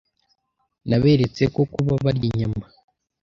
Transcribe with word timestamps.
Naberetse 0.89 1.43
ko 1.53 1.61
kuba 1.73 1.93
barya 2.03 2.25
inyama 2.31 2.65